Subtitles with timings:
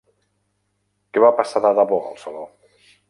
[1.13, 2.47] Què va passar de debò al saló?